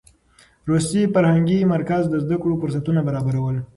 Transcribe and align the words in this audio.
روسي 0.69 1.01
فرهنګي 1.13 1.59
مرکز 1.73 2.03
د 2.09 2.15
زده 2.23 2.37
کړو 2.41 2.55
فرصتونه 2.61 2.99
برابرول. 3.07 3.55